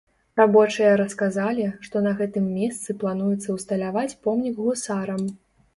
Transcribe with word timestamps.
Рабочыя 0.39 0.93
расказалі, 1.01 1.67
што 1.89 2.03
на 2.07 2.15
гэтым 2.23 2.49
месцы 2.57 2.99
плануецца 3.05 3.49
ўсталяваць 3.61 4.11
помнік 4.27 4.55
гусарам. 4.65 5.21